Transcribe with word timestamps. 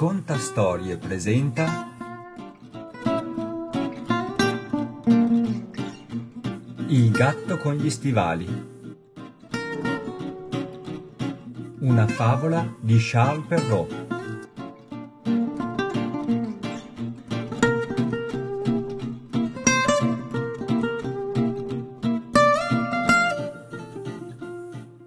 Racconta 0.00 0.38
Storie 0.38 0.96
presenta 0.96 1.86
Il 6.86 7.10
gatto 7.10 7.58
con 7.58 7.74
gli 7.74 7.90
stivali. 7.90 8.46
Una 11.80 12.06
favola 12.06 12.66
di 12.80 12.96
Charles 12.98 13.46
Perrault. 13.46 14.06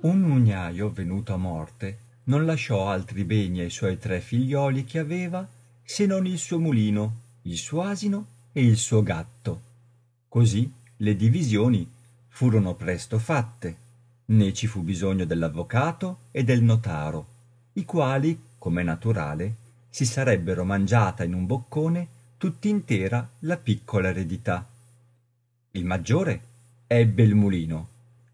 Un 0.02 0.20
mugnaio 0.20 0.92
venuto 0.92 1.34
a 1.34 1.38
morte 1.38 2.13
non 2.26 2.46
lasciò 2.46 2.88
altri 2.88 3.24
beni 3.24 3.60
ai 3.60 3.70
suoi 3.70 3.98
tre 3.98 4.22
figlioli 4.22 4.86
che 4.86 5.00
aveva 5.00 5.48
se 5.84 6.06
non 6.06 6.26
il 6.26 6.38
suo 6.38 6.60
mulino, 6.60 7.18
il 7.44 7.58
suo 7.58 7.82
asino 7.82 8.28
e 8.54 8.66
il 8.66 8.78
suo 8.78 9.04
gatto. 9.04 9.62
Così 10.30 10.72
le 10.98 11.16
divisioni 11.16 11.90
furono 12.30 12.76
presto 12.76 13.20
fatte, 13.20 13.78
né 14.26 14.54
ci 14.54 14.68
fu 14.68 14.82
bisogno 14.82 15.26
dell'avvocato 15.26 16.20
e 16.32 16.44
del 16.44 16.64
notaro, 16.64 17.28
i 17.74 17.86
quali, 17.86 18.40
come 18.58 18.84
naturale, 18.84 19.56
si 19.90 20.06
sarebbero 20.06 20.64
mangiata 20.64 21.24
in 21.24 21.34
un 21.34 21.46
boccone 21.46 22.08
tutt'intera 22.38 23.30
la 23.40 23.58
piccola 23.58 24.10
eredità. 24.10 24.68
Il 25.72 25.86
maggiore 25.86 26.42
ebbe 26.88 27.24
il 27.24 27.36
mulino, 27.36 27.88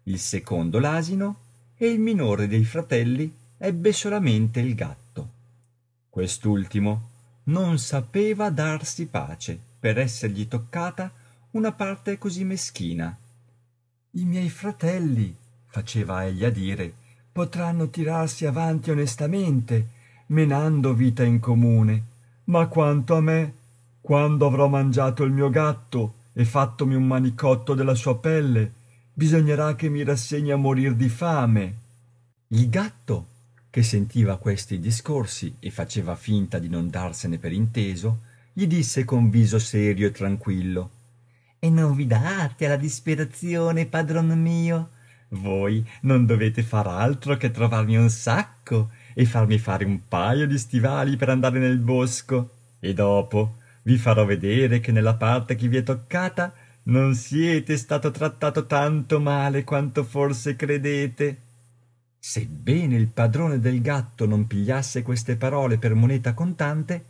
il 0.04 0.18
secondo 0.18 0.78
l'asino 0.78 1.36
e 1.76 1.88
il 1.88 2.00
minore 2.00 2.46
dei 2.46 2.64
fratelli 2.64 3.32
ebbe 3.62 3.92
solamente 3.92 4.58
il 4.60 4.74
gatto. 4.74 5.28
Quest'ultimo 6.08 7.08
non 7.44 7.78
sapeva 7.78 8.48
darsi 8.48 9.04
pace 9.06 9.58
per 9.78 9.98
essergli 9.98 10.48
toccata 10.48 11.12
una 11.50 11.70
parte 11.72 12.16
così 12.16 12.44
meschina. 12.44 13.14
I 14.12 14.24
miei 14.24 14.48
fratelli, 14.48 15.36
faceva 15.66 16.24
egli 16.24 16.44
a 16.44 16.50
dire, 16.50 16.90
potranno 17.30 17.90
tirarsi 17.90 18.46
avanti 18.46 18.90
onestamente, 18.90 19.88
menando 20.28 20.94
vita 20.94 21.22
in 21.22 21.38
comune, 21.38 22.04
ma 22.44 22.66
quanto 22.66 23.14
a 23.14 23.20
me, 23.20 23.54
quando 24.00 24.46
avrò 24.46 24.68
mangiato 24.68 25.22
il 25.22 25.32
mio 25.32 25.50
gatto 25.50 26.14
e 26.32 26.46
fattomi 26.46 26.94
un 26.94 27.06
manicotto 27.06 27.74
della 27.74 27.94
sua 27.94 28.16
pelle, 28.16 28.72
bisognerà 29.12 29.74
che 29.74 29.90
mi 29.90 30.02
rassegni 30.02 30.50
a 30.50 30.56
morir 30.56 30.94
di 30.94 31.10
fame. 31.10 31.78
Il 32.48 32.68
gatto 32.70 33.29
che 33.70 33.82
sentiva 33.82 34.36
questi 34.36 34.80
discorsi 34.80 35.54
e 35.60 35.70
faceva 35.70 36.16
finta 36.16 36.58
di 36.58 36.68
non 36.68 36.90
darsene 36.90 37.38
per 37.38 37.52
inteso, 37.52 38.22
gli 38.52 38.66
disse 38.66 39.04
con 39.04 39.30
viso 39.30 39.58
serio 39.58 40.08
e 40.08 40.10
tranquillo 40.10 40.90
E 41.60 41.70
non 41.70 41.94
vi 41.94 42.06
date 42.06 42.66
alla 42.66 42.76
disperazione, 42.76 43.86
padron 43.86 44.28
mio? 44.40 44.90
Voi 45.28 45.86
non 46.02 46.26
dovete 46.26 46.62
far 46.62 46.88
altro 46.88 47.36
che 47.36 47.52
trovarmi 47.52 47.96
un 47.96 48.10
sacco 48.10 48.90
e 49.14 49.24
farmi 49.24 49.58
fare 49.58 49.84
un 49.84 50.00
paio 50.08 50.46
di 50.46 50.58
stivali 50.58 51.16
per 51.16 51.28
andare 51.28 51.60
nel 51.60 51.78
bosco, 51.78 52.50
e 52.80 52.92
dopo 52.92 53.58
vi 53.82 53.96
farò 53.96 54.24
vedere 54.24 54.80
che 54.80 54.90
nella 54.90 55.14
parte 55.14 55.54
che 55.54 55.68
vi 55.68 55.76
è 55.76 55.82
toccata 55.84 56.52
non 56.84 57.14
siete 57.14 57.76
stato 57.76 58.10
trattato 58.10 58.66
tanto 58.66 59.20
male 59.20 59.62
quanto 59.62 60.02
forse 60.02 60.56
credete. 60.56 61.38
Sebbene 62.22 62.96
il 62.96 63.06
padrone 63.06 63.60
del 63.60 63.80
gatto 63.80 64.26
non 64.26 64.46
pigliasse 64.46 65.00
queste 65.00 65.36
parole 65.36 65.78
per 65.78 65.94
moneta 65.94 66.34
contante, 66.34 67.04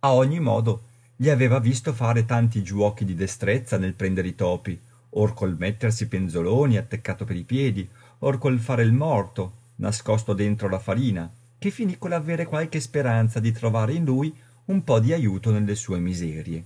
a 0.00 0.12
ogni 0.12 0.40
modo 0.40 0.82
gli 1.14 1.28
aveva 1.28 1.60
visto 1.60 1.92
fare 1.92 2.26
tanti 2.26 2.64
giuochi 2.64 3.04
di 3.04 3.14
destrezza 3.14 3.78
nel 3.78 3.94
prendere 3.94 4.26
i 4.26 4.34
topi, 4.34 4.78
or 5.10 5.34
col 5.34 5.56
mettersi 5.56 6.08
penzoloni 6.08 6.76
atteccato 6.76 7.24
per 7.24 7.36
i 7.36 7.44
piedi, 7.44 7.88
or 8.18 8.38
col 8.38 8.58
fare 8.58 8.82
il 8.82 8.92
morto, 8.92 9.52
nascosto 9.76 10.34
dentro 10.34 10.68
la 10.68 10.80
farina, 10.80 11.30
che 11.58 11.70
finì 11.70 11.96
con 11.96 12.10
l'avere 12.10 12.44
qualche 12.44 12.80
speranza 12.80 13.38
di 13.38 13.52
trovare 13.52 13.92
in 13.92 14.04
lui 14.04 14.34
un 14.64 14.82
po 14.82 14.98
di 14.98 15.12
aiuto 15.12 15.52
nelle 15.52 15.76
sue 15.76 16.00
miserie. 16.00 16.64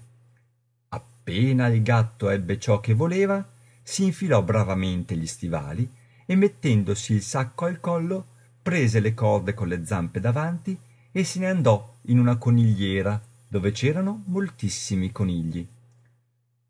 Appena 0.89 1.67
il 1.67 1.83
gatto 1.83 2.31
ebbe 2.31 2.59
ciò 2.59 2.81
che 2.81 2.95
voleva, 2.95 3.47
si 3.83 4.05
infilò 4.05 4.43
bravamente 4.43 5.15
gli 5.17 5.27
stivali 5.27 5.99
e 6.31 6.37
mettendosi 6.37 7.13
il 7.13 7.23
sacco 7.23 7.65
al 7.65 7.81
collo 7.81 8.25
prese 8.63 9.01
le 9.01 9.15
corde 9.15 9.53
con 9.53 9.67
le 9.67 9.85
zampe 9.85 10.21
davanti 10.21 10.79
e 11.11 11.25
se 11.25 11.41
ne 11.41 11.49
andò 11.49 11.97
in 12.03 12.21
una 12.21 12.37
conigliera 12.37 13.21
dove 13.49 13.73
c'erano 13.73 14.23
moltissimi 14.27 15.11
conigli. 15.11 15.67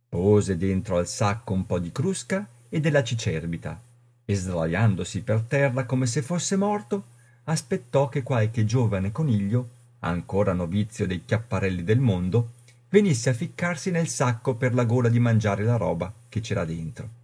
Pose 0.09 0.57
dentro 0.57 0.97
al 0.97 1.07
sacco 1.07 1.53
un 1.53 1.67
po 1.67 1.79
di 1.79 1.93
crusca 1.93 2.49
e 2.71 2.81
della 2.81 3.05
cicerbita 3.05 3.79
e 4.25 4.35
sdraiandosi 4.35 5.21
per 5.21 5.43
terra 5.43 5.85
come 5.85 6.07
se 6.07 6.23
fosse 6.23 6.57
morto, 6.57 7.05
aspettò 7.45 8.09
che 8.09 8.23
qualche 8.23 8.65
giovane 8.65 9.13
coniglio, 9.13 9.69
ancora 9.99 10.55
novizio 10.55 11.07
dei 11.07 11.27
chiapparelli 11.27 11.85
del 11.85 12.01
mondo, 12.01 12.53
venisse 12.89 13.29
a 13.29 13.35
ficcarsi 13.35 13.91
nel 13.91 14.09
sacco 14.09 14.55
per 14.55 14.73
la 14.73 14.85
gola 14.85 15.11
di 15.11 15.19
mangiare 15.19 15.65
la 15.65 15.77
roba 15.77 16.11
che 16.31 16.41
c'era 16.41 16.65
dentro 16.65 17.20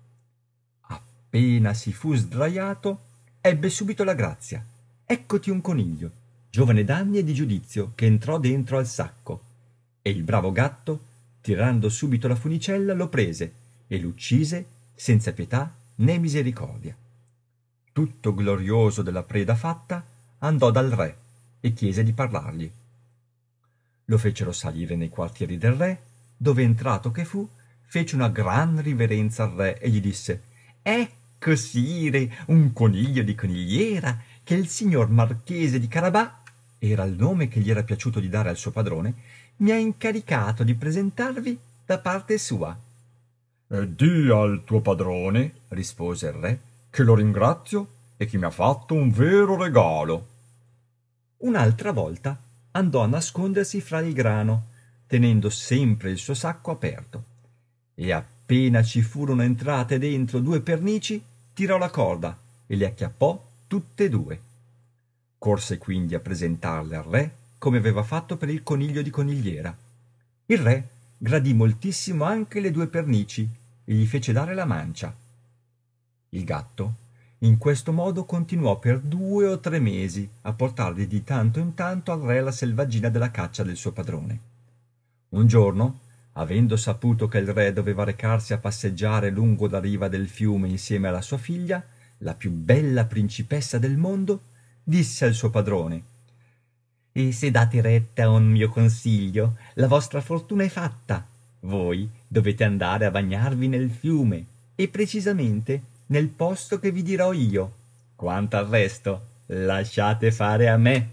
appena 1.37 1.75
si 1.75 1.93
fu 1.93 2.15
sdraiato 2.15 3.01
ebbe 3.43 3.69
subito 3.69 4.05
la 4.05 4.15
grazia. 4.15 4.65
Eccoti 5.05 5.51
un 5.51 5.61
coniglio 5.61 6.11
giovane 6.49 6.83
d'anni 6.83 7.19
e 7.19 7.25
di 7.25 7.35
giudizio 7.35 7.93
che 7.95 8.07
entrò 8.07 8.39
dentro 8.39 8.79
al 8.79 8.87
sacco. 8.87 9.43
E 10.01 10.09
il 10.09 10.23
bravo 10.23 10.51
gatto 10.51 10.99
tirando 11.43 11.91
subito 11.91 12.27
la 12.27 12.35
funicella 12.35 12.95
lo 12.95 13.09
prese 13.09 13.53
e 13.87 13.99
l'uccise 13.99 14.65
senza 14.95 15.35
pietà 15.35 15.71
né 15.97 16.17
misericordia. 16.17 16.97
Tutto 17.93 18.35
glorioso 18.35 19.03
della 19.03 19.23
preda 19.23 19.55
fatta 19.55 20.03
andò 20.39 20.71
dal 20.71 20.89
re 20.89 21.17
e 21.61 21.75
chiese 21.75 22.03
di 22.03 22.15
parlargli. 22.15 22.71
Lo 24.07 24.19
fecero 24.19 24.53
salire 24.53 24.97
nei 24.97 25.11
quartieri 25.11 25.59
del 25.59 25.73
re 25.73 26.01
dove 26.35 26.63
entrato 26.63 27.11
che 27.11 27.27
fu 27.27 27.47
fece 27.83 28.15
una 28.15 28.31
gran 28.31 28.81
riverenza 28.81 29.43
al 29.43 29.51
re 29.51 29.79
e 29.79 29.91
gli 29.91 30.01
disse 30.01 30.43
ecco 30.83 31.25
sire 31.57 32.45
un 32.47 32.73
coniglio 32.73 33.23
di 33.23 33.35
conigliera 33.35 34.21
che 34.43 34.55
il 34.55 34.69
signor 34.69 35.09
marchese 35.09 35.79
di 35.79 35.89
carabà 35.89 36.43
era 36.79 37.05
il 37.05 37.15
nome 37.15 37.49
che 37.49 37.61
gli 37.61 37.71
era 37.71 37.83
piaciuto 37.83 38.21
di 38.21 38.29
dare 38.29 38.49
al 38.49 38.57
suo 38.57 38.71
padrone 38.71 39.15
mi 39.59 39.71
ha 39.71 39.77
incaricato 39.77 40.65
di 40.65 40.75
presentarvi 40.75 41.59
da 41.85 41.99
parte 41.99 42.39
sua. 42.39 42.77
E 43.69 43.95
di 43.95 44.29
al 44.31 44.63
tuo 44.65 44.81
padrone 44.81 45.53
rispose 45.69 46.27
il 46.27 46.33
re 46.35 46.61
che 46.91 47.03
lo 47.03 47.15
ringrazio 47.15 47.89
e 48.17 48.27
che 48.27 48.39
mi 48.39 48.45
ha 48.45 48.51
fatto 48.51 48.95
un 48.95 49.11
vero 49.11 49.57
regalo. 49.57 50.27
Un'altra 51.39 51.93
volta 51.93 52.39
andò 52.73 53.03
a 53.03 53.07
nascondersi 53.07 53.81
fra 53.81 54.01
il 54.01 54.13
grano 54.13 54.75
tenendo 55.07 55.51
sempre 55.51 56.11
il 56.11 56.19
suo 56.19 56.35
sacco 56.35 56.71
aperto. 56.71 57.25
E 57.95 58.13
appena 58.47 58.81
ci 58.85 59.03
furono 59.03 59.43
entrate 59.43 59.99
dentro 59.99 60.39
due 60.39 60.61
pernici 60.61 61.21
tirò 61.53 61.79
la 61.79 61.91
corda 61.91 62.39
e 62.65 62.77
le 62.77 62.87
acchiappò 62.87 63.45
tutte 63.67 64.05
e 64.05 64.09
due. 64.09 64.41
Corse 65.37 65.79
quindi 65.79 66.15
a 66.15 66.21
presentarle 66.21 66.95
al 66.95 67.03
re 67.03 67.35
come 67.59 67.79
aveva 67.79 68.05
fatto 68.05 68.37
per 68.37 68.49
il 68.49 68.63
coniglio 68.63 69.03
di 69.03 69.11
conigliera. 69.11 69.77
Il 70.47 70.59
re 70.59 70.89
gradì 71.19 71.55
moltissimo 71.55 72.23
anche 72.23 72.61
le 72.61 72.71
due 72.71 72.87
pernici 72.87 73.49
e 73.85 73.93
gli 73.93 74.07
fece 74.07 74.31
dare 74.31 74.55
la 74.55 74.65
mancia. 74.65 75.13
Il 76.29 76.45
gatto 76.45 76.95
in 77.39 77.59
questo 77.59 77.93
modo 77.93 78.25
continuò 78.25 78.79
per 78.79 79.01
due 79.01 79.49
o 79.49 79.59
tre 79.59 79.81
mesi 79.81 80.29
a 80.43 80.53
portargli 80.53 81.09
di 81.09 81.25
tanto 81.25 81.59
in 81.59 81.75
tanto 81.75 82.13
al 82.13 82.21
re 82.21 82.41
la 82.41 82.53
selvaggina 82.53 83.09
della 83.09 83.33
caccia 83.33 83.65
del 83.65 83.77
suo 83.77 83.91
padrone. 83.91 84.41
Un 85.31 85.49
giorno 85.49 86.05
avendo 86.39 86.77
saputo 86.77 87.29
che 87.29 87.39
il 87.39 87.53
re 87.53 87.73
doveva 87.73 88.05
recarsi 88.05 88.53
a 88.53 88.59
passeggiare 88.59 89.31
lungo 89.31 89.69
la 89.69 89.81
riva 89.81 90.09
del 90.09 90.29
fiume 90.29 90.69
insieme 90.69 91.09
alla 91.09 91.23
sua 91.23 91.39
figlia 91.39 91.85
la 92.19 92.35
più 92.35 92.51
bella 92.51 93.05
principessa 93.05 93.79
del 93.79 93.97
mondo 93.97 94.43
disse 94.83 95.25
al 95.25 95.35
suo 95.35 95.51
padrone 95.51 96.15
e 97.17 97.33
se 97.33 97.51
date 97.51 97.81
retta 97.81 98.25
a 98.25 98.29
un 98.29 98.45
mio 98.45 98.69
consiglio 98.69 99.57
la 99.75 99.87
vostra 99.87 100.21
fortuna 100.21 100.65
è 100.65 100.69
fatta. 100.69 101.27
Voi 101.61 102.07
dovete 102.29 102.63
andare 102.63 103.07
a 103.07 103.11
bagnarvi 103.11 103.69
nel 103.69 103.89
fiume 103.91 104.45
e 104.75 104.89
precisamente 104.89 105.83
nel 106.09 106.29
posto 106.29 106.79
che 106.79 106.91
vi 106.91 107.03
dirò 107.03 107.33
io. 107.33 107.73
Quanto 108.15 108.59
al 108.59 108.67
resto 108.67 109.29
lasciate 109.47 110.31
fare 110.31 110.69
a 110.69 110.77
me. 110.77 111.11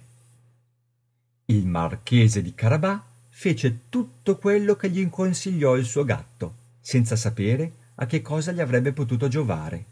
Il 1.46 1.68
marchese 1.68 2.42
di 2.42 2.54
carabà 2.54 3.02
fece 3.36 3.90
tutto 3.90 4.38
quello 4.38 4.76
che 4.76 4.92
gli 4.92 5.10
consigliò 5.10 5.76
il 5.76 5.86
suo 5.86 6.06
gatto 6.06 6.54
senza 6.80 7.16
sapere 7.16 7.72
a 7.96 8.06
che 8.06 8.22
cosa 8.22 8.52
gli 8.52 8.60
avrebbe 8.60 8.94
potuto 8.94 9.28
giovare. 9.28 9.86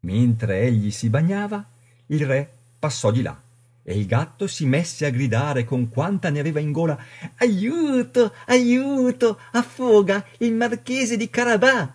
Mentre 0.00 0.60
egli 0.60 0.90
si 0.90 1.08
bagnava 1.08 1.64
il 2.06 2.26
re 2.26 2.50
passò 2.78 3.10
di 3.10 3.22
là 3.22 3.40
e 3.82 3.98
il 3.98 4.06
gatto 4.06 4.46
si 4.46 4.66
messe 4.66 5.06
a 5.06 5.10
gridare 5.10 5.64
con 5.64 5.88
quanta 5.88 6.28
ne 6.28 6.40
aveva 6.40 6.60
in 6.60 6.72
gola 6.72 6.96
aiuto 7.38 8.32
aiuto 8.46 9.38
affoga 9.52 10.24
il 10.38 10.52
marchese 10.52 11.16
di 11.16 11.30
carabà! 11.30 11.94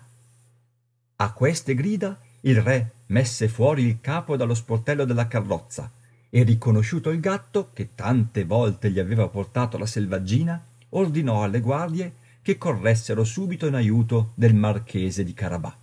A 1.16 1.32
queste 1.32 1.74
grida 1.74 2.18
il 2.42 2.60
re 2.60 2.90
messe 3.06 3.48
fuori 3.48 3.84
il 3.84 3.98
capo 4.00 4.36
dallo 4.36 4.54
sportello 4.54 5.04
della 5.04 5.28
carrozza 5.28 5.90
e 6.30 6.42
riconosciuto 6.42 7.10
il 7.10 7.20
gatto 7.20 7.70
che 7.72 7.94
tante 7.94 8.44
volte 8.44 8.90
gli 8.90 8.98
aveva 8.98 9.28
portato 9.28 9.78
la 9.78 9.86
selvaggina 9.86 10.62
ordinò 10.90 11.42
alle 11.42 11.60
guardie 11.60 12.14
che 12.42 12.58
corressero 12.58 13.24
subito 13.24 13.66
in 13.66 13.74
aiuto 13.74 14.32
del 14.34 14.54
marchese 14.54 15.24
di 15.24 15.34
carabà. 15.34 15.76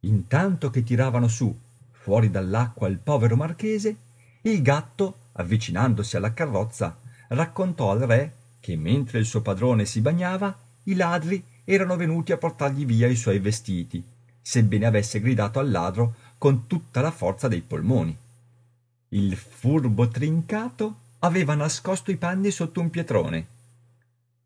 Intanto 0.00 0.70
che 0.70 0.82
tiravano 0.82 1.28
su 1.28 1.56
fuori 1.90 2.30
dall'acqua 2.30 2.88
il 2.88 2.98
povero 2.98 3.36
marchese 3.36 3.96
il 4.42 4.60
gatto 4.60 5.16
avvicinandosi 5.32 6.16
alla 6.16 6.34
carrozza 6.34 6.98
raccontò 7.28 7.90
al 7.90 8.00
re 8.00 8.32
che 8.60 8.76
mentre 8.76 9.18
il 9.18 9.24
suo 9.24 9.40
padrone 9.40 9.86
si 9.86 10.02
bagnava 10.02 10.54
i 10.84 10.94
ladri 10.94 11.42
erano 11.64 11.96
venuti 11.96 12.32
a 12.32 12.36
portargli 12.36 12.84
via 12.84 13.06
i 13.08 13.16
suoi 13.16 13.38
vestiti 13.38 14.04
sebbene 14.42 14.84
avesse 14.84 15.20
gridato 15.20 15.58
al 15.58 15.70
ladro 15.70 16.14
con 16.36 16.66
tutta 16.66 17.00
la 17.00 17.10
forza 17.10 17.48
dei 17.48 17.62
polmoni 17.62 18.14
il 19.14 19.36
furbo 19.36 20.08
trincato 20.08 20.96
aveva 21.20 21.54
nascosto 21.54 22.10
i 22.10 22.16
panni 22.16 22.50
sotto 22.50 22.80
un 22.80 22.90
pietrone. 22.90 23.46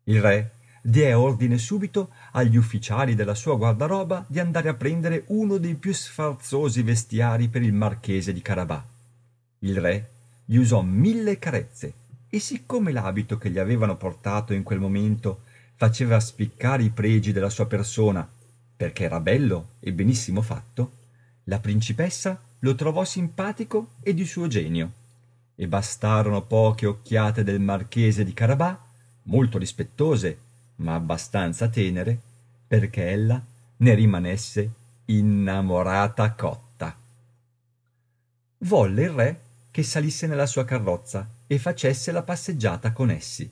Il 0.03 0.21
re 0.21 0.51
diè 0.81 1.17
ordine 1.17 1.57
subito 1.57 2.11
agli 2.33 2.55
ufficiali 2.55 3.15
della 3.15 3.33
sua 3.33 3.55
guardaroba 3.55 4.23
di 4.27 4.39
andare 4.39 4.69
a 4.69 4.75
prendere 4.75 5.23
uno 5.27 5.57
dei 5.57 5.73
più 5.73 5.91
sfarzosi 5.91 6.83
vestiari 6.83 7.47
per 7.47 7.63
il 7.63 7.73
marchese 7.73 8.31
di 8.31 8.41
carabà. 8.41 8.85
Il 9.59 9.77
re 9.77 10.09
gli 10.45 10.57
usò 10.57 10.81
mille 10.81 11.39
carezze 11.39 11.93
e 12.29 12.39
siccome 12.39 12.91
l'abito 12.91 13.39
che 13.39 13.49
gli 13.49 13.57
avevano 13.57 13.97
portato 13.97 14.53
in 14.53 14.61
quel 14.61 14.79
momento 14.79 15.41
faceva 15.75 16.19
spiccare 16.19 16.83
i 16.83 16.91
pregi 16.91 17.31
della 17.31 17.49
sua 17.49 17.65
persona 17.65 18.27
perché 18.77 19.03
era 19.03 19.19
bello 19.19 19.69
e 19.79 19.91
benissimo 19.91 20.41
fatto 20.43 20.91
la 21.45 21.59
principessa 21.59 22.39
lo 22.59 22.75
trovò 22.75 23.03
simpatico 23.03 23.91
e 24.01 24.13
di 24.13 24.25
suo 24.25 24.47
genio. 24.47 24.91
E 25.55 25.67
bastarono 25.67 26.41
poche 26.41 26.85
occhiate 26.85 27.43
del 27.43 27.59
marchese 27.59 28.23
di 28.23 28.33
carabà 28.33 28.87
molto 29.23 29.57
rispettose 29.57 30.37
ma 30.77 30.95
abbastanza 30.95 31.67
tenere 31.67 32.17
perché 32.67 33.09
ella 33.09 33.41
ne 33.77 33.93
rimanesse 33.93 34.71
innamorata 35.05 36.31
cotta. 36.33 36.95
Volle 38.59 39.03
il 39.03 39.09
re 39.09 39.41
che 39.71 39.83
salisse 39.83 40.27
nella 40.27 40.45
sua 40.45 40.65
carrozza 40.65 41.27
e 41.47 41.57
facesse 41.57 42.11
la 42.11 42.23
passeggiata 42.23 42.91
con 42.91 43.09
essi. 43.09 43.49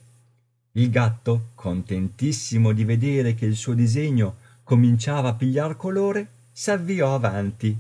Il 0.74 0.90
gatto 0.90 1.50
contentissimo 1.56 2.72
di 2.72 2.84
vedere 2.84 3.34
che 3.34 3.46
il 3.46 3.56
suo 3.56 3.74
disegno 3.74 4.38
cominciava 4.64 5.30
a 5.30 5.34
pigliar 5.34 5.76
colore 5.76 6.30
s'avviò 6.52 7.16
avanti 7.16 7.80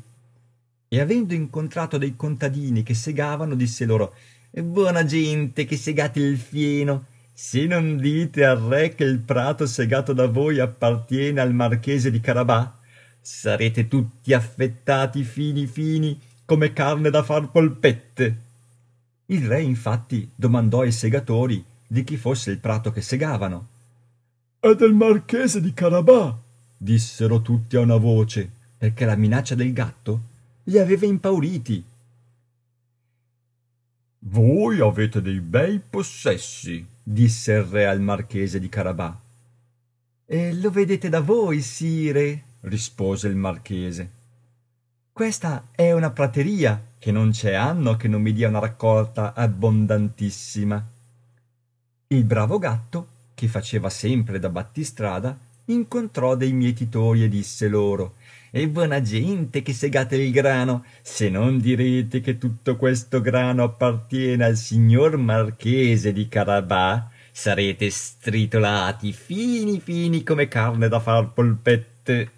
e 0.88 1.00
avendo 1.00 1.34
incontrato 1.34 1.98
dei 1.98 2.16
contadini 2.16 2.84
che 2.84 2.94
segavano 2.94 3.56
disse 3.56 3.86
loro 3.86 4.14
buona 4.62 5.06
gente 5.06 5.66
che 5.66 5.78
segate 5.78 6.20
il 6.20 6.38
fieno. 6.38 7.06
Se 7.34 7.66
non 7.68 7.98
dite 7.98 8.44
al 8.46 8.58
re 8.58 8.96
che 8.96 9.04
il 9.04 9.20
prato 9.20 9.68
segato 9.68 10.14
da 10.14 10.26
voi 10.26 10.60
appartiene 10.60 11.40
al 11.40 11.54
marchese 11.54 12.10
di 12.10 12.20
carabà 12.20 12.76
sarete 13.22 13.88
tutti 13.88 14.34
affettati 14.34 15.24
fini 15.24 15.68
fini 15.68 16.20
come 16.46 16.74
carne 16.74 17.10
da 17.10 17.22
far 17.22 17.52
polpette. 17.52 18.42
Il 19.28 19.46
re 19.46 19.62
infatti 19.62 20.32
domandò 20.34 20.82
ai 20.82 20.92
segatori 20.92 21.64
di 21.86 22.04
chi 22.04 22.18
fosse 22.18 22.50
il 22.52 22.58
prato 22.58 22.92
che 22.92 23.02
segavano. 23.02 23.68
È 24.60 24.74
del 24.74 24.94
marchese 24.94 25.62
di 25.62 25.74
carabà 25.74 26.36
dissero 26.76 27.42
tutti 27.42 27.76
a 27.76 27.82
una 27.82 27.98
voce 27.98 28.50
perché 28.78 29.06
la 29.06 29.16
minaccia 29.16 29.54
del 29.54 29.74
gatto 29.74 30.22
li 30.68 30.80
aveva 30.80 31.06
impauriti. 31.06 31.84
Voi 34.20 34.80
avete 34.82 35.22
dei 35.22 35.40
bei 35.40 35.80
possessi 35.80 36.86
disse 37.02 37.54
il 37.54 37.64
re 37.64 37.88
al 37.88 38.02
marchese 38.02 38.60
di 38.60 38.68
carabà. 38.68 39.18
E 40.26 40.54
lo 40.54 40.70
vedete 40.70 41.08
da 41.08 41.22
voi 41.22 41.62
sire? 41.62 42.44
rispose 42.62 43.30
il 43.30 43.36
marchese. 43.36 44.10
Questa 45.14 45.68
è 45.72 45.94
una 45.94 46.12
prateria. 46.12 46.84
Che 47.00 47.12
non 47.12 47.30
c'è 47.30 47.54
anno 47.54 47.96
che 47.96 48.08
non 48.08 48.22
mi 48.22 48.34
dia 48.34 48.50
una 48.50 48.60
raccolta 48.60 49.34
abbondantissima. 49.34 50.84
Il 52.08 52.24
bravo 52.26 52.58
gatto 52.58 53.08
che 53.34 53.48
faceva 53.48 53.90
sempre 53.90 54.40
da 54.40 54.50
battistrada 54.50 55.38
incontrò 55.66 56.36
dei 56.36 56.52
mietitori 56.52 57.24
e 57.24 57.30
disse 57.30 57.68
loro 57.68 58.16
e 58.52 58.68
buona 58.68 59.02
gente 59.02 59.62
che 59.62 59.74
segate 59.74 60.16
il 60.16 60.32
grano. 60.32 60.86
Se 61.02 61.30
non 61.30 61.60
direte 61.60 62.22
che 62.22 62.38
tutto 62.38 62.76
questo 62.76 63.22
grano 63.22 63.64
appartiene 63.64 64.46
al 64.46 64.56
signor 64.56 65.18
marchese 65.18 66.14
di 66.14 66.28
carabà 66.28 67.10
sarete 67.32 67.90
stritolati 67.90 69.14
fini 69.14 69.80
fini 69.80 70.24
come 70.24 70.48
carne 70.48 70.88
da 70.88 71.00
far 71.00 71.34
polpette. 71.34 72.32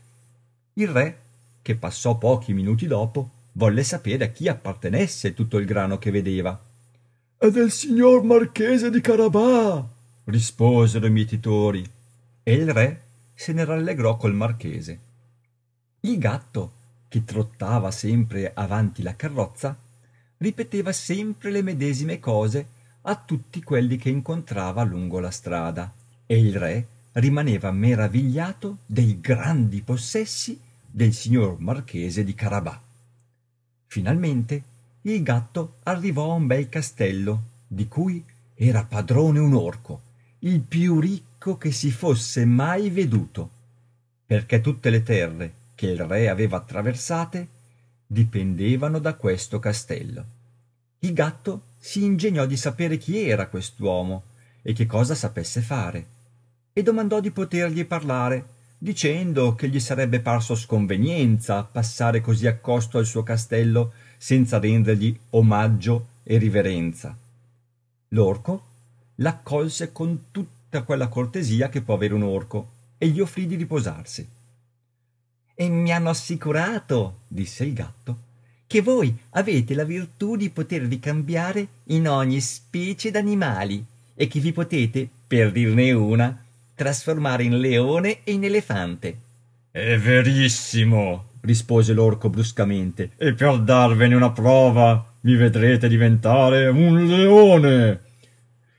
Il 0.73 0.87
re 0.87 1.17
che 1.61 1.75
passò 1.75 2.17
pochi 2.17 2.53
minuti 2.53 2.87
dopo 2.87 3.29
volle 3.53 3.83
sapere 3.83 4.25
a 4.25 4.29
chi 4.29 4.47
appartenesse 4.47 5.33
tutto 5.33 5.57
il 5.57 5.65
grano 5.65 5.97
che 5.97 6.11
vedeva. 6.11 6.59
È 7.37 7.49
del 7.49 7.71
signor 7.71 8.23
marchese 8.23 8.89
di 8.89 9.01
carabà 9.01 9.87
risposero 10.25 11.05
i 11.05 11.11
mietitori. 11.11 11.83
E 12.43 12.53
il 12.53 12.71
re 12.71 13.01
se 13.33 13.53
ne 13.53 13.63
rallegrò 13.63 14.17
col 14.17 14.33
marchese 14.33 15.07
il 16.01 16.17
gatto 16.17 16.71
che 17.09 17.25
trottava 17.25 17.91
sempre 17.91 18.51
avanti 18.53 19.01
la 19.01 19.15
carrozza 19.15 19.77
ripeteva 20.37 20.93
sempre 20.93 21.51
le 21.51 21.61
medesime 21.61 22.19
cose 22.19 22.77
a 23.01 23.15
tutti 23.15 23.61
quelli 23.61 23.97
che 23.97 24.09
incontrava 24.09 24.83
lungo 24.83 25.19
la 25.19 25.31
strada 25.31 25.91
e 26.25 26.39
il 26.39 26.55
re 26.55 26.87
rimaneva 27.13 27.71
meravigliato 27.71 28.77
dei 28.85 29.19
grandi 29.19 29.81
possessi 29.81 30.59
del 30.85 31.13
signor 31.13 31.59
marchese 31.59 32.23
di 32.23 32.33
carabà. 32.33 32.81
Finalmente 33.87 34.63
il 35.01 35.21
gatto 35.23 35.77
arrivò 35.83 36.31
a 36.31 36.35
un 36.35 36.47
bel 36.47 36.69
castello 36.69 37.43
di 37.67 37.87
cui 37.87 38.23
era 38.55 38.83
padrone 38.83 39.39
un 39.39 39.53
orco 39.53 40.01
il 40.39 40.61
più 40.61 40.99
ricco 40.99 41.57
che 41.57 41.71
si 41.71 41.91
fosse 41.91 42.45
mai 42.45 42.89
veduto 42.89 43.49
perché 44.25 44.61
tutte 44.61 44.89
le 44.89 45.03
terre 45.03 45.53
che 45.79 45.87
il 45.87 46.03
re 46.03 46.27
aveva 46.27 46.57
attraversate 46.57 47.47
dipendevano 48.05 48.99
da 48.99 49.13
questo 49.13 49.59
castello. 49.59 50.25
Il 50.99 51.13
gatto 51.13 51.61
si 51.79 52.03
ingegnò 52.03 52.45
di 52.45 52.57
sapere 52.57 52.97
chi 52.97 53.21
era 53.21 53.47
quest'uomo 53.47 54.23
e 54.61 54.73
che 54.73 54.85
cosa 54.85 55.15
sapesse 55.15 55.61
fare 55.61 56.07
e 56.73 56.83
domandò 56.83 57.21
di 57.21 57.31
potergli 57.31 57.85
parlare 57.85 58.45
dicendo 58.77 59.55
che 59.55 59.69
gli 59.69 59.79
sarebbe 59.79 60.19
parso 60.19 60.53
sconvenienza 60.53 61.63
passare 61.63 62.19
così 62.19 62.45
accosto 62.45 62.97
al 62.97 63.05
suo 63.05 63.23
castello 63.23 63.93
senza 64.17 64.59
rendergli 64.59 65.17
omaggio 65.29 66.07
e 66.23 66.37
riverenza. 66.37 67.17
L'orco 68.09 68.63
l'accolse 69.15 69.93
con 69.93 70.25
tutta 70.31 70.81
quella 70.81 71.07
cortesia 71.07 71.69
che 71.69 71.79
può 71.79 71.93
avere 71.93 72.15
un 72.15 72.23
orco 72.23 72.71
e 72.97 73.07
gli 73.07 73.21
offrì 73.21 73.47
di 73.47 73.55
riposarsi 73.55 74.37
e 75.61 75.67
mi 75.67 75.91
hanno 75.91 76.11
assicurato 76.11 77.23
disse 77.27 77.65
il 77.65 77.73
gatto 77.73 78.17
che 78.65 78.81
voi 78.81 79.13
avete 79.31 79.73
la 79.73 79.83
virtù 79.83 80.37
di 80.37 80.49
potervi 80.51 81.01
cambiare 81.01 81.67
in 81.87 82.07
ogni 82.07 82.39
specie 82.39 83.11
d'animali 83.11 83.83
e 84.15 84.27
che 84.29 84.39
vi 84.39 84.53
potete 84.53 85.09
per 85.27 85.51
dirne 85.51 85.91
una 85.91 86.45
trasformare 86.75 87.43
in 87.43 87.59
leone 87.59 88.19
e 88.23 88.31
in 88.31 88.45
elefante. 88.45 89.17
È 89.69 89.97
verissimo 89.97 91.31
rispose 91.41 91.91
l'orco 91.91 92.29
bruscamente 92.29 93.11
e 93.17 93.33
per 93.33 93.59
darvene 93.59 94.15
una 94.15 94.31
prova 94.31 95.13
mi 95.21 95.35
vedrete 95.35 95.89
diventare 95.89 96.67
un 96.67 97.05
leone. 97.05 97.99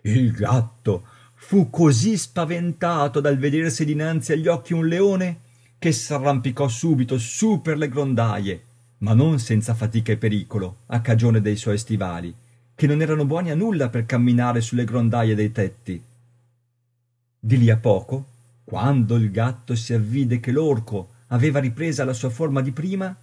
Il 0.02 0.32
gatto 0.32 1.04
fu 1.34 1.68
così 1.68 2.16
spaventato 2.16 3.20
dal 3.20 3.36
vedersi 3.36 3.84
dinanzi 3.84 4.32
agli 4.32 4.46
occhi 4.46 4.72
un 4.72 4.86
leone 4.86 5.48
che 5.80 5.90
s'arrampicò 5.90 6.68
subito 6.68 7.18
su 7.18 7.60
per 7.60 7.76
le 7.76 7.88
grondaie 7.88 8.62
ma 8.98 9.14
non 9.14 9.40
senza 9.40 9.74
fatica 9.74 10.12
e 10.12 10.16
pericolo 10.16 10.82
a 10.86 11.00
cagione 11.00 11.40
dei 11.40 11.56
suoi 11.56 11.78
stivali 11.78 12.32
che 12.76 12.86
non 12.86 13.02
erano 13.02 13.24
buoni 13.24 13.50
a 13.50 13.56
nulla 13.56 13.88
per 13.88 14.06
camminare 14.06 14.60
sulle 14.60 14.84
grondaie 14.84 15.34
dei 15.34 15.50
tetti 15.50 16.00
di 17.40 17.58
lì 17.58 17.68
a 17.70 17.76
poco 17.76 18.26
quando 18.62 19.16
il 19.16 19.32
gatto 19.32 19.74
si 19.74 19.92
avvide 19.92 20.38
che 20.38 20.52
l'orco 20.52 21.08
aveva 21.28 21.58
ripresa 21.58 22.04
la 22.04 22.12
sua 22.12 22.30
forma 22.30 22.60
di 22.60 22.70
prima 22.70 23.16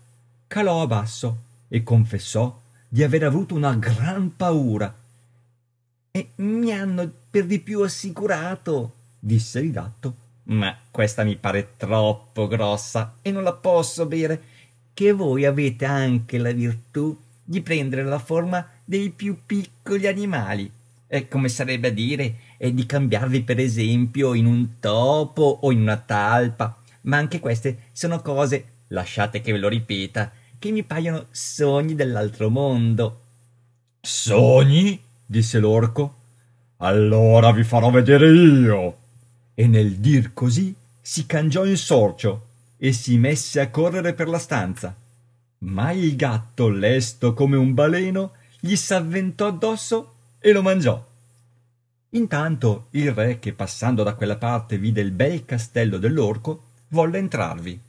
calò 0.48 0.82
a 0.82 0.88
basso 0.88 1.44
e 1.68 1.84
confessò 1.84 2.60
di 2.88 3.04
aver 3.04 3.24
avuto 3.24 3.56
una 3.56 3.76
gran 3.76 4.36
paura. 4.36 4.94
E 6.12 6.30
mi 6.36 6.72
hanno 6.72 7.12
per 7.30 7.46
di 7.46 7.60
più 7.60 7.82
assicurato, 7.82 8.94
disse 9.20 9.60
il 9.60 9.72
gatto. 9.72 10.26
Ma 10.50 10.76
questa 10.92 11.24
mi 11.24 11.36
pare 11.36 11.74
troppo 11.76 12.48
grossa 12.48 13.16
e 13.22 13.32
non 13.32 13.44
la 13.44 13.54
posso 13.54 14.06
bere, 14.06 14.42
che 14.94 15.12
voi 15.12 15.46
avete 15.46 15.86
anche 15.86 16.38
la 16.38 16.52
virtù 16.52 17.18
di 17.44 17.62
prendere 17.62 18.04
la 18.04 18.20
forma 18.20 18.66
dei 18.84 19.10
più 19.10 19.38
piccoli 19.46 20.08
animali. 20.08 20.72
È 21.06 21.28
come 21.28 21.50
sarebbe 21.50 21.90
a 21.90 21.92
dire, 21.92 22.36
è 22.58 22.72
di 22.72 22.86
cambiarvi 22.86 23.44
per 23.44 23.60
esempio 23.60 24.34
in 24.34 24.46
un 24.46 24.80
topo 24.80 25.60
o 25.62 25.72
in 25.72 25.82
una 25.82 25.98
talpa. 25.98 26.82
Ma 27.02 27.18
anche 27.18 27.40
queste 27.40 27.90
sono 27.92 28.22
cose, 28.22 28.66
lasciate 28.88 29.42
che 29.42 29.52
ve 29.52 29.58
lo 29.58 29.68
ripeta, 29.68 30.32
che 30.58 30.72
mi 30.72 30.84
paiono 30.84 31.28
sogni 31.32 31.94
dell'altro 31.94 32.50
mondo. 32.50 33.22
Sogni? 34.02 35.00
disse 35.26 35.60
l'orco. 35.60 36.16
Allora 36.78 37.52
vi 37.52 37.64
farò 37.64 37.90
vedere 37.90 38.30
io. 38.30 38.98
E 39.60 39.66
nel 39.66 39.96
dir 39.96 40.36
così 40.36 40.76
si 41.02 41.26
cangiò 41.26 41.66
in 41.66 41.78
sorcio 41.78 42.46
e 42.78 42.94
si 42.94 43.18
messe 43.18 43.60
a 43.60 43.72
correre 43.72 44.14
per 44.14 44.28
la 44.28 44.38
stanza. 44.38 44.96
Ma 45.60 45.92
il 45.94 46.16
gatto, 46.16 46.70
lesto 46.70 47.34
come 47.34 47.58
un 47.58 47.74
baleno, 47.74 48.34
gli 48.60 48.76
s'avventò 48.76 49.48
addosso 49.48 50.14
e 50.38 50.52
lo 50.52 50.62
mangiò. 50.62 51.04
Intanto 52.12 52.90
il 52.92 53.12
re, 53.12 53.40
che 53.40 53.54
passando 53.54 54.04
da 54.04 54.14
quella 54.14 54.36
parte 54.36 54.78
vide 54.78 55.02
il 55.02 55.10
bel 55.10 55.44
castello 55.44 55.98
dell'orco, 55.98 56.66
volle 56.90 57.18
entrarvi. 57.18 57.82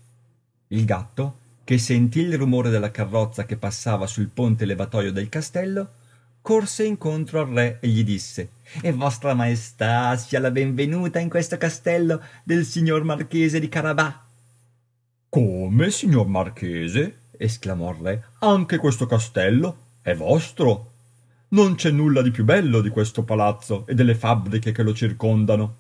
Il 0.69 0.85
gatto, 0.87 1.37
che 1.65 1.77
sentì 1.77 2.21
il 2.21 2.39
rumore 2.39 2.71
della 2.71 2.91
carrozza 2.91 3.45
che 3.45 3.59
passava 3.59 4.07
sul 4.07 4.29
ponte 4.29 4.65
levatoio 4.65 5.13
del 5.13 5.29
castello, 5.29 5.91
corse 6.49 6.87
incontro 6.87 7.43
al 7.43 7.49
re 7.49 7.79
e 7.79 7.89
gli 7.89 8.03
disse 8.03 8.53
E 8.81 8.91
vostra 8.91 9.35
maestà 9.35 10.17
sia 10.17 10.41
la 10.41 10.51
benvenuta 10.51 11.19
in 11.19 11.29
questo 11.29 11.59
castello 11.59 12.23
del 12.43 12.65
signor 12.65 13.05
marchese 13.05 13.61
di 13.61 13.69
Carabà. 13.69 14.25
Come, 15.29 15.91
signor 15.91 16.27
marchese? 16.27 17.19
esclamò 17.37 17.91
il 17.91 17.99
re. 18.01 18.25
Anche 18.39 18.79
questo 18.79 19.05
castello 19.05 19.77
è 20.01 20.15
vostro? 20.15 20.93
Non 21.49 21.75
c'è 21.75 21.91
nulla 21.91 22.23
di 22.23 22.31
più 22.31 22.45
bello 22.45 22.81
di 22.81 22.89
questo 22.89 23.25
palazzo 23.25 23.87
e 23.87 23.93
delle 23.95 24.15
fabbriche 24.15 24.73
che 24.73 24.83
lo 24.83 24.95
circondano. 24.95 25.77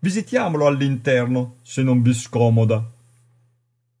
Visitiamolo 0.00 0.66
all'interno, 0.66 1.56
se 1.62 1.82
non 1.82 2.02
vi 2.02 2.12
scomoda. 2.12 2.86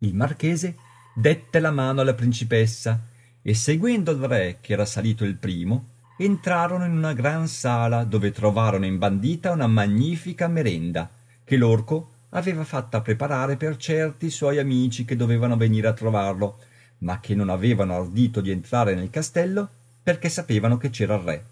Il 0.00 0.14
marchese 0.14 0.76
dette 1.14 1.60
la 1.60 1.70
mano 1.70 2.02
alla 2.02 2.12
principessa 2.12 3.06
e 3.40 3.54
seguendo 3.54 4.10
il 4.10 4.18
re 4.18 4.58
che 4.60 4.74
era 4.74 4.84
salito 4.84 5.24
il 5.24 5.36
primo 5.36 5.89
entrarono 6.22 6.84
in 6.84 6.92
una 6.92 7.14
gran 7.14 7.48
sala 7.48 8.04
dove 8.04 8.30
trovarono 8.30 8.84
imbandita 8.84 9.52
una 9.52 9.66
magnifica 9.66 10.48
merenda 10.48 11.08
che 11.42 11.56
l'orco 11.56 12.10
aveva 12.30 12.62
fatta 12.62 13.00
preparare 13.00 13.56
per 13.56 13.78
certi 13.78 14.28
suoi 14.28 14.58
amici 14.58 15.06
che 15.06 15.16
dovevano 15.16 15.56
venire 15.56 15.88
a 15.88 15.94
trovarlo 15.94 16.58
ma 16.98 17.20
che 17.20 17.34
non 17.34 17.48
avevano 17.48 17.96
ardito 17.96 18.42
di 18.42 18.50
entrare 18.50 18.94
nel 18.94 19.08
castello 19.08 19.66
perché 20.02 20.28
sapevano 20.28 20.76
che 20.76 20.90
c'era 20.90 21.14
il 21.14 21.20
re. 21.22 21.44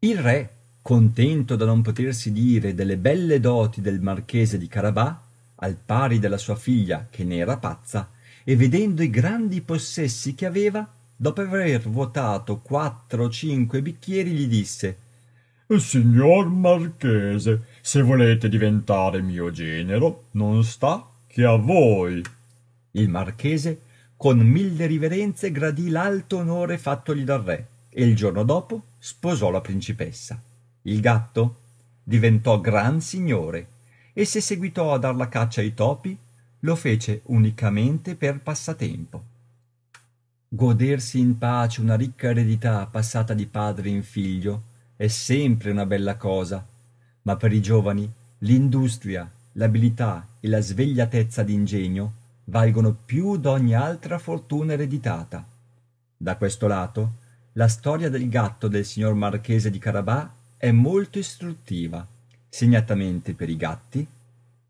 Il 0.00 0.18
re 0.18 0.50
contento 0.82 1.56
da 1.56 1.64
non 1.64 1.80
potersi 1.80 2.30
dire 2.30 2.74
delle 2.74 2.98
belle 2.98 3.40
doti 3.40 3.80
del 3.80 4.02
marchese 4.02 4.58
di 4.58 4.68
carabà 4.68 5.18
al 5.56 5.76
pari 5.82 6.18
della 6.18 6.36
sua 6.36 6.56
figlia 6.56 7.06
che 7.08 7.24
ne 7.24 7.36
era 7.36 7.56
pazza 7.56 8.10
e 8.44 8.54
vedendo 8.54 9.02
i 9.02 9.08
grandi 9.08 9.62
possessi 9.62 10.34
che 10.34 10.44
aveva 10.44 10.86
dopo 11.16 11.40
aver 11.40 11.88
vuotato 11.88 12.58
quattro 12.58 13.24
o 13.24 13.30
cinque 13.30 13.82
bicchieri 13.82 14.30
gli 14.30 14.46
disse 14.46 14.98
signor 15.78 16.48
marchese 16.48 17.62
se 17.80 18.02
volete 18.02 18.48
diventare 18.48 19.22
mio 19.22 19.50
genero 19.50 20.24
non 20.32 20.62
sta 20.62 21.08
che 21.26 21.44
a 21.44 21.56
voi. 21.56 22.22
Il 22.92 23.08
marchese 23.08 23.80
con 24.16 24.38
mille 24.38 24.86
riverenze 24.86 25.50
gradì 25.50 25.88
l'alto 25.88 26.38
onore 26.38 26.78
fattogli 26.78 27.24
dal 27.24 27.42
re 27.42 27.66
e 27.88 28.04
il 28.04 28.14
giorno 28.14 28.44
dopo 28.44 28.82
sposò 28.98 29.50
la 29.50 29.60
principessa. 29.60 30.40
Il 30.82 31.00
gatto 31.00 31.56
diventò 32.02 32.60
gran 32.60 33.00
signore 33.00 33.68
e 34.12 34.24
se 34.24 34.40
seguitò 34.40 34.92
a 34.92 34.98
dar 34.98 35.16
la 35.16 35.28
caccia 35.28 35.60
ai 35.60 35.74
topi 35.74 36.16
lo 36.60 36.76
fece 36.76 37.22
unicamente 37.24 38.14
per 38.14 38.40
passatempo 38.40 39.32
godersi 40.54 41.18
in 41.18 41.36
pace 41.36 41.80
una 41.80 41.96
ricca 41.96 42.28
eredità 42.28 42.86
passata 42.86 43.34
di 43.34 43.44
padre 43.46 43.88
in 43.88 44.04
figlio 44.04 44.62
è 44.94 45.08
sempre 45.08 45.72
una 45.72 45.84
bella 45.84 46.16
cosa 46.16 46.64
ma 47.22 47.34
per 47.34 47.52
i 47.52 47.60
giovani 47.60 48.08
l'industria 48.38 49.28
l'abilità 49.54 50.24
e 50.38 50.46
la 50.46 50.60
svegliatezza 50.60 51.42
d'ingegno 51.42 52.12
valgono 52.44 52.96
più 53.04 53.36
d'ogni 53.36 53.74
altra 53.74 54.18
fortuna 54.18 54.74
ereditata. 54.74 55.44
Da 56.16 56.36
questo 56.36 56.68
lato 56.68 57.12
la 57.54 57.66
storia 57.66 58.08
del 58.08 58.28
gatto 58.28 58.68
del 58.68 58.84
signor 58.84 59.14
marchese 59.14 59.70
di 59.70 59.80
carabà 59.80 60.32
è 60.56 60.70
molto 60.70 61.18
istruttiva 61.18 62.06
segnatamente 62.48 63.32
per 63.32 63.48
i 63.48 63.56
gatti 63.56 64.06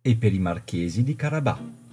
e 0.01 0.17
per 0.17 0.33
i 0.33 0.39
marchesi 0.39 1.03
di 1.03 1.15
carabà 1.15 1.84